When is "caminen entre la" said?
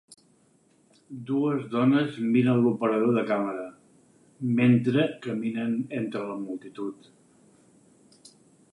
5.29-6.43